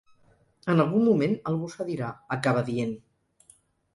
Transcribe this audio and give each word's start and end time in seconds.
En 0.71 0.83
algun 0.85 1.03
moment 1.07 1.35
algú 1.51 1.69
cedirà, 1.75 2.09
acaba 2.37 2.63
dient. 2.71 2.95